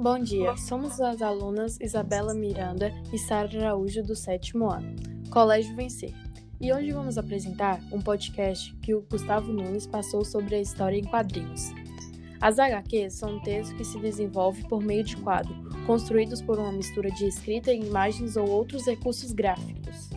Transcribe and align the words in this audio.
Bom 0.00 0.18
dia, 0.18 0.56
somos 0.56 0.98
as 0.98 1.20
alunas 1.20 1.78
Isabela 1.78 2.32
Miranda 2.32 2.90
e 3.12 3.18
Sara 3.18 3.66
Araújo 3.66 4.02
do 4.02 4.16
sétimo 4.16 4.70
ano, 4.70 4.96
Colégio 5.30 5.76
Vencer. 5.76 6.14
E 6.58 6.72
hoje 6.72 6.90
vamos 6.90 7.18
apresentar 7.18 7.78
um 7.92 8.00
podcast 8.00 8.74
que 8.76 8.94
o 8.94 9.02
Gustavo 9.02 9.52
Nunes 9.52 9.86
passou 9.86 10.24
sobre 10.24 10.54
a 10.54 10.60
história 10.62 10.96
em 10.96 11.04
quadrinhos. 11.04 11.68
As 12.40 12.58
HQs 12.58 13.12
são 13.12 13.36
um 13.36 13.42
texto 13.42 13.76
que 13.76 13.84
se 13.84 14.00
desenvolve 14.00 14.66
por 14.68 14.82
meio 14.82 15.04
de 15.04 15.18
quadro, 15.18 15.54
construídos 15.86 16.40
por 16.40 16.58
uma 16.58 16.72
mistura 16.72 17.10
de 17.10 17.26
escrita, 17.26 17.70
imagens 17.70 18.38
ou 18.38 18.48
outros 18.48 18.86
recursos 18.86 19.32
gráficos. 19.32 20.08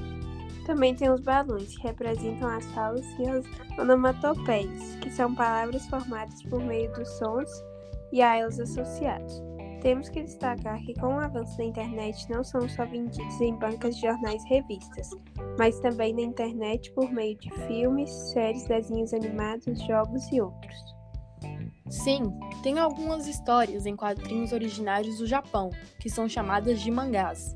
Também 0.65 0.95
tem 0.95 1.11
os 1.11 1.19
balões, 1.19 1.77
que 1.77 1.83
representam 1.85 2.47
as 2.47 2.65
falas 2.67 3.05
e 3.19 3.27
as 3.27 3.45
onomatopeias, 3.77 4.95
que 5.01 5.11
são 5.11 5.35
palavras 5.35 5.85
formadas 5.87 6.41
por 6.43 6.63
meio 6.63 6.89
dos 6.93 7.09
sons 7.17 7.49
e 8.13 8.21
a 8.21 8.37
elas 8.37 8.61
associados. 8.61 9.52
Temos 9.83 10.07
que 10.07 10.23
destacar 10.23 10.79
que, 10.79 10.93
com 10.93 11.07
o 11.07 11.19
avanço 11.19 11.57
da 11.57 11.65
internet, 11.65 12.25
não 12.29 12.41
são 12.41 12.69
só 12.69 12.85
vendidos 12.85 13.41
em 13.41 13.53
bancas 13.53 13.97
de 13.97 14.03
jornais 14.03 14.41
e 14.45 14.47
revistas, 14.47 15.09
mas 15.59 15.77
também 15.81 16.13
na 16.13 16.21
internet 16.21 16.89
por 16.93 17.11
meio 17.11 17.37
de 17.37 17.51
filmes, 17.67 18.09
séries, 18.09 18.65
desenhos 18.65 19.13
animados, 19.13 19.83
jogos 19.83 20.25
e 20.31 20.39
outros. 20.39 20.73
Sim, 21.89 22.21
tem 22.63 22.79
algumas 22.79 23.27
histórias 23.27 23.85
em 23.85 23.93
quadrinhos 23.93 24.53
originários 24.53 25.17
do 25.17 25.27
Japão, 25.27 25.69
que 25.99 26.09
são 26.09 26.29
chamadas 26.29 26.79
de 26.79 26.89
mangás. 26.89 27.53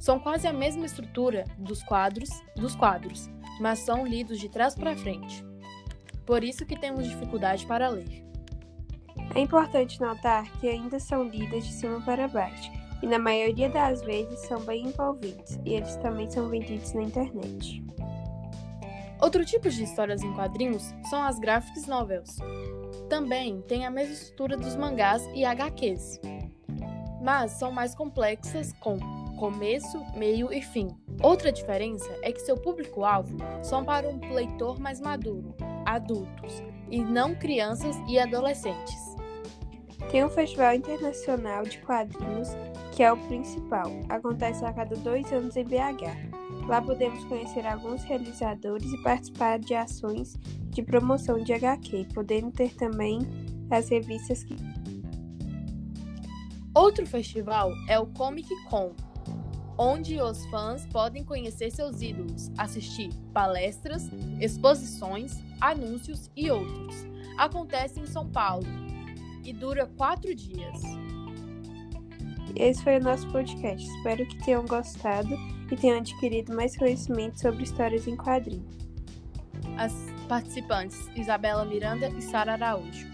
São 0.00 0.18
quase 0.18 0.48
a 0.48 0.52
mesma 0.52 0.84
estrutura 0.84 1.44
dos 1.56 1.80
quadros 1.84 2.28
dos 2.56 2.74
quadros, 2.74 3.30
mas 3.60 3.78
são 3.78 4.04
lidos 4.04 4.40
de 4.40 4.48
trás 4.48 4.74
para 4.74 4.96
frente. 4.96 5.46
Por 6.26 6.42
isso 6.42 6.66
que 6.66 6.76
temos 6.76 7.08
dificuldade 7.08 7.64
para 7.66 7.88
ler. 7.88 8.31
É 9.34 9.40
importante 9.40 10.00
notar 10.00 10.44
que 10.60 10.68
ainda 10.68 11.00
são 11.00 11.24
lidas 11.24 11.66
de 11.66 11.72
cima 11.72 12.00
para 12.02 12.28
baixo, 12.28 12.70
e 13.02 13.06
na 13.06 13.18
maioria 13.18 13.68
das 13.68 14.02
vezes 14.02 14.40
são 14.40 14.60
bem 14.60 14.86
envolventes, 14.86 15.58
e 15.64 15.74
eles 15.74 15.96
também 15.96 16.30
são 16.30 16.48
vendidos 16.48 16.92
na 16.92 17.02
internet. 17.02 17.82
Outro 19.20 19.44
tipo 19.44 19.70
de 19.70 19.84
histórias 19.84 20.22
em 20.22 20.32
quadrinhos 20.34 20.92
são 21.08 21.22
as 21.22 21.38
graphic 21.38 21.88
novels. 21.88 22.36
Também 23.08 23.62
tem 23.62 23.86
a 23.86 23.90
mesma 23.90 24.14
estrutura 24.14 24.56
dos 24.56 24.74
mangás 24.74 25.24
e 25.34 25.44
HQs, 25.44 26.20
mas 27.22 27.52
são 27.52 27.70
mais 27.70 27.94
complexas 27.94 28.72
com 28.80 28.98
começo, 29.42 30.00
meio 30.14 30.52
e 30.52 30.62
fim. 30.62 30.86
Outra 31.20 31.50
diferença 31.50 32.08
é 32.22 32.30
que 32.30 32.40
seu 32.42 32.56
público-alvo 32.56 33.38
são 33.60 33.84
para 33.84 34.08
um 34.08 34.32
leitor 34.32 34.78
mais 34.78 35.00
maduro, 35.00 35.52
adultos, 35.84 36.62
e 36.88 37.02
não 37.02 37.34
crianças 37.34 37.96
e 38.08 38.20
adolescentes. 38.20 39.16
Tem 40.12 40.24
um 40.24 40.28
festival 40.28 40.74
internacional 40.74 41.64
de 41.64 41.78
quadrinhos, 41.78 42.50
que 42.92 43.02
é 43.02 43.12
o 43.12 43.16
principal. 43.16 43.90
Acontece 44.08 44.64
a 44.64 44.72
cada 44.72 44.94
dois 44.94 45.32
anos 45.32 45.56
em 45.56 45.64
BH. 45.64 46.68
Lá 46.68 46.80
podemos 46.80 47.24
conhecer 47.24 47.66
alguns 47.66 48.04
realizadores 48.04 48.92
e 48.92 49.02
participar 49.02 49.58
de 49.58 49.74
ações 49.74 50.36
de 50.70 50.84
promoção 50.84 51.42
de 51.42 51.52
HQ, 51.52 52.06
podendo 52.14 52.52
ter 52.52 52.72
também 52.76 53.18
as 53.68 53.88
revistas 53.88 54.44
que. 54.44 54.54
Outro 56.72 57.04
festival 57.04 57.72
é 57.88 57.98
o 57.98 58.06
Comic 58.06 58.48
Con, 58.70 58.92
onde 59.78 60.20
os 60.20 60.44
fãs 60.46 60.86
podem 60.86 61.24
conhecer 61.24 61.70
seus 61.70 62.02
ídolos, 62.02 62.50
assistir 62.58 63.10
palestras, 63.32 64.10
exposições, 64.40 65.42
anúncios 65.60 66.30
e 66.36 66.50
outros. 66.50 66.94
Acontece 67.38 68.00
em 68.00 68.06
São 68.06 68.28
Paulo, 68.28 68.66
e 69.44 69.52
dura 69.52 69.86
quatro 69.96 70.34
dias. 70.34 70.80
Esse 72.54 72.82
foi 72.82 72.98
o 72.98 73.02
nosso 73.02 73.30
podcast. 73.30 73.86
Espero 73.96 74.26
que 74.26 74.44
tenham 74.44 74.64
gostado 74.66 75.34
e 75.70 75.76
tenham 75.76 75.98
adquirido 75.98 76.54
mais 76.54 76.76
conhecimento 76.76 77.40
sobre 77.40 77.62
histórias 77.64 78.06
em 78.06 78.16
quadrinhos. 78.16 78.76
As 79.78 79.92
participantes 80.28 81.08
Isabela 81.16 81.64
Miranda 81.64 82.08
e 82.08 82.20
Sara 82.22 82.52
Araújo. 82.52 83.06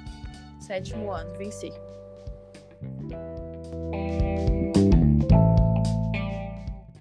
Sétimo 0.58 1.10
ano, 1.12 1.36
vencer. 1.38 1.87